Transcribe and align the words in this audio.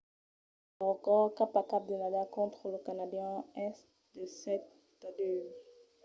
lo 0.77 0.85
recòrd 0.93 1.29
cap 1.39 1.51
a 1.61 1.63
cap 1.71 1.83
de 1.89 1.95
nadal 2.03 2.27
contra 2.37 2.65
lo 2.73 2.79
canadian 2.87 3.35
es 3.65 3.77
de 4.13 4.23
7–2 4.41 5.47